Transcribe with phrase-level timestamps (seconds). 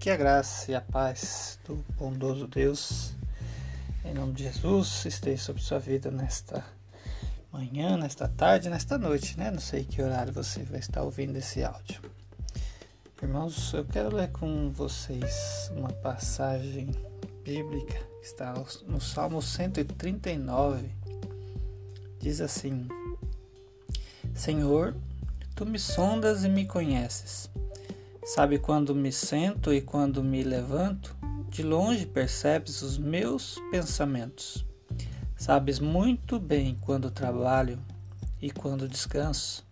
[0.00, 3.12] Que a graça e a paz do bondoso Deus,
[4.02, 6.64] em nome de Jesus, esteja sobre sua vida nesta
[7.52, 9.50] manhã, nesta tarde, nesta noite, né?
[9.50, 12.00] Não sei que horário você vai estar ouvindo esse áudio.
[13.22, 16.92] Irmãos, eu quero ler com vocês uma passagem
[17.44, 18.54] bíblica que está
[18.86, 20.90] no Salmo 139.
[22.18, 22.88] Diz assim:
[24.34, 24.96] Senhor,
[25.54, 27.50] tu me sondas e me conheces.
[28.24, 31.16] Sabe quando me sento e quando me levanto?
[31.48, 34.64] De longe percebes os meus pensamentos.
[35.34, 37.78] Sabes muito bem quando trabalho
[38.40, 39.66] e quando descanso.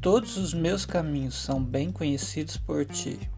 [0.00, 3.30] Todos os meus caminhos são bem conhecidos por ti.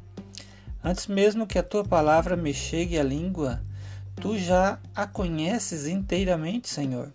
[0.82, 3.62] Antes mesmo que a tua palavra me chegue à língua,
[4.16, 7.12] tu já a conheces inteiramente, Senhor.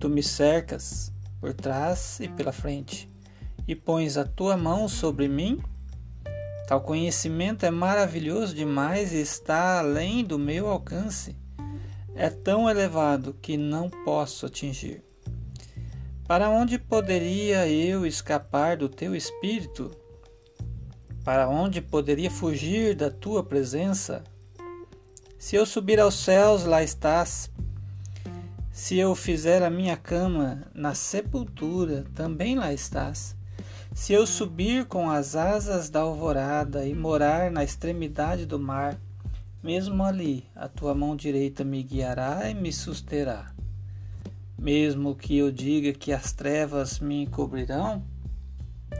[0.00, 3.10] Tu me cercas por trás e pela frente,
[3.68, 5.62] e pões a tua mão sobre mim
[6.66, 11.36] Tal conhecimento é maravilhoso demais e está além do meu alcance.
[12.12, 15.04] É tão elevado que não posso atingir.
[16.26, 19.92] Para onde poderia eu escapar do teu espírito?
[21.22, 24.24] Para onde poderia fugir da tua presença?
[25.38, 27.48] Se eu subir aos céus, lá estás.
[28.72, 33.35] Se eu fizer a minha cama na sepultura, também lá estás.
[33.96, 39.00] Se eu subir com as asas da alvorada e morar na extremidade do mar,
[39.62, 43.50] mesmo ali a tua mão direita me guiará e me susterá.
[44.56, 48.04] Mesmo que eu diga que as trevas me encobrirão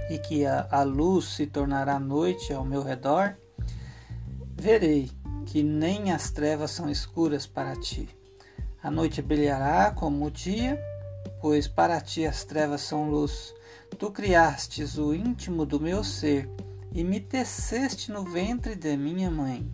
[0.08, 3.36] e que a, a luz se tornará noite ao meu redor,
[4.56, 5.10] verei
[5.44, 8.08] que nem as trevas são escuras para ti.
[8.82, 10.82] A noite brilhará como o dia,
[11.40, 13.54] pois para ti as trevas são luz.
[13.98, 16.48] Tu criastes o íntimo do meu ser
[16.92, 19.70] e me teceste no ventre de minha mãe.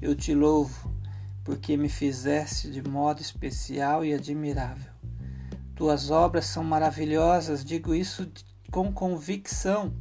[0.00, 0.94] Eu te louvo,
[1.44, 4.92] porque me fizeste de modo especial e admirável.
[5.74, 8.26] Tuas obras são maravilhosas, digo isso
[8.70, 9.92] com convicção.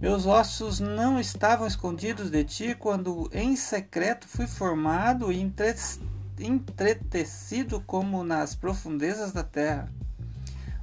[0.00, 5.40] Meus ossos não estavam escondidos de ti quando em secreto fui formado e
[6.42, 9.92] entretecido como nas profundezas da terra.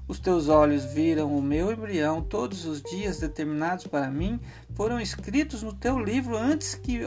[0.08, 4.40] Os teus olhos viram o meu embrião, todos os dias determinados para mim
[4.74, 7.02] foram escritos no teu livro antes que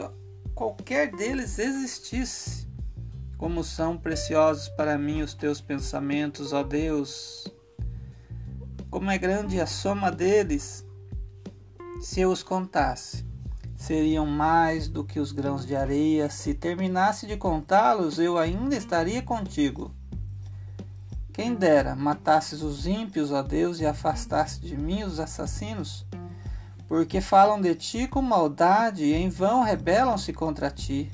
[0.55, 2.65] qualquer deles existisse.
[3.37, 7.45] Como são preciosos para mim os teus pensamentos, ó Deus!
[8.89, 10.85] Como é grande a soma deles!
[11.99, 13.25] Se eu os contasse,
[13.83, 16.29] seriam mais do que os grãos de areia.
[16.29, 19.91] Se terminasse de contá-los, eu ainda estaria contigo.
[21.33, 26.05] Quem dera matasses os ímpios, ó Deus, e afastasse de mim os assassinos,
[26.87, 31.11] porque falam de ti com maldade e em vão rebelam-se contra ti.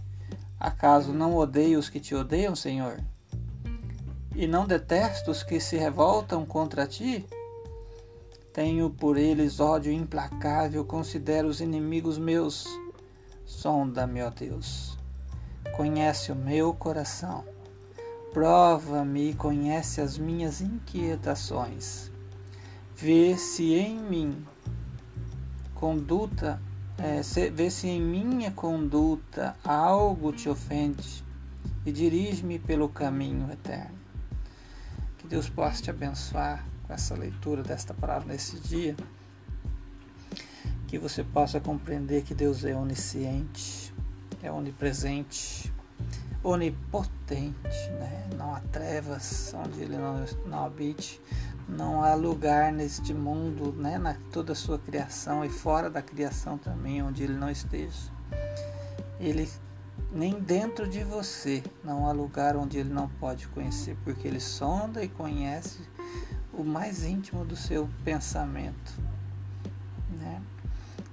[0.59, 2.99] Acaso não odeio os que te odeiam, Senhor?
[4.35, 7.25] E não detesto os que se revoltam contra ti?
[8.59, 12.67] Tenho por eles ódio implacável, considero os inimigos meus.
[13.45, 14.97] Sonda-me, ó Deus.
[15.77, 17.45] Conhece o meu coração
[18.33, 22.11] Prova-me e conhece as minhas inquietações.
[22.97, 24.45] Vê se em mim
[25.73, 26.61] conduta,
[26.97, 31.23] é, se, vê se em minha conduta algo te ofende
[31.85, 33.97] e dirige-me pelo caminho eterno.
[35.17, 38.95] Que Deus possa te abençoar essa leitura desta palavra nesse dia.
[40.87, 43.93] Que você possa compreender que Deus é onisciente,
[44.41, 45.71] é onipresente,
[46.43, 48.27] onipotente, né?
[48.35, 51.21] não há trevas onde ele não, não habite,
[51.67, 53.99] não há lugar neste mundo, né?
[53.99, 58.11] na toda a sua criação e fora da criação também, onde ele não esteja.
[59.19, 59.47] Ele
[60.11, 65.03] nem dentro de você não há lugar onde ele não pode conhecer, porque ele sonda
[65.03, 65.81] e conhece
[66.61, 68.93] o mais íntimo do seu pensamento.
[70.09, 70.41] Né?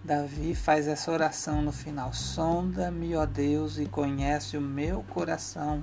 [0.05, 5.83] Davi faz essa oração no final: Sonda-me, ó Deus, e conhece o meu coração.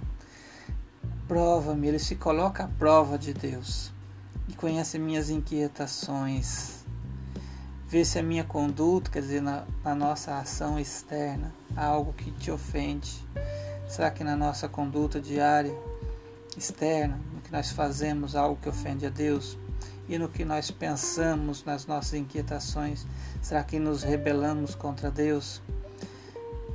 [1.27, 3.91] Prova-me, ele se coloca à prova de Deus
[4.47, 6.83] e conhece minhas inquietações.
[7.87, 12.31] Vê se a minha conduta, quer dizer, na, na nossa ação externa, há algo que
[12.31, 13.23] te ofende.
[13.87, 15.73] Será que na nossa conduta diária,
[16.57, 17.19] externa,
[17.53, 19.57] nós fazemos, algo que ofende a Deus?
[20.07, 23.05] e no que nós pensamos, nas nossas inquietações?
[23.41, 25.61] Será que nos rebelamos contra Deus?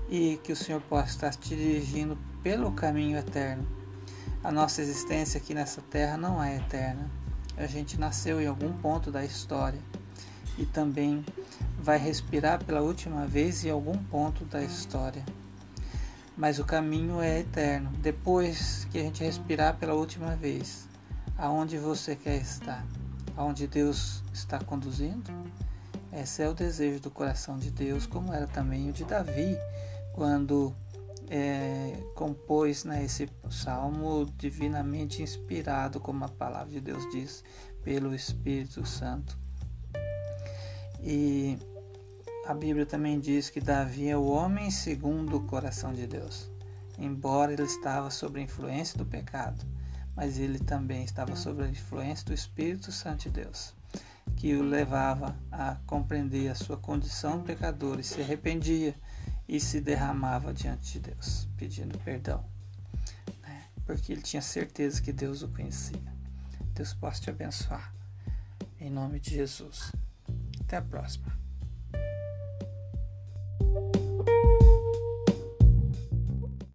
[0.09, 3.67] E que o Senhor possa estar te dirigindo pelo caminho eterno.
[4.43, 7.11] A nossa existência aqui nessa terra não é eterna.
[7.57, 9.81] A gente nasceu em algum ponto da história
[10.57, 11.25] e também
[11.79, 15.25] vai respirar pela última vez em algum ponto da história.
[16.39, 17.91] Mas o caminho é eterno.
[17.99, 20.89] Depois que a gente respirar pela última vez,
[21.37, 22.87] aonde você quer estar?
[23.37, 25.33] Aonde Deus está conduzindo?
[26.13, 29.59] Esse é o desejo do coração de Deus, como era também o de Davi,
[30.15, 30.73] quando
[31.29, 37.43] é, compôs né, esse salmo divinamente inspirado, como a palavra de Deus diz,
[37.83, 39.37] pelo Espírito Santo.
[41.03, 41.59] E
[42.49, 46.51] a Bíblia também diz que Davi é o homem segundo o coração de Deus.
[46.99, 49.67] Embora ele estava sob a influência do pecado,
[50.17, 53.75] mas ele também estava sob a influência do Espírito Santo de Deus,
[54.35, 58.95] que o levava a compreender a sua condição pecadora e se arrependia
[59.47, 62.43] e se derramava diante de Deus, pedindo perdão,
[63.43, 63.65] né?
[63.85, 66.01] porque ele tinha certeza que Deus o conhecia.
[66.75, 67.93] Deus possa te abençoar.
[68.81, 69.93] Em nome de Jesus.
[70.63, 71.38] Até a próxima.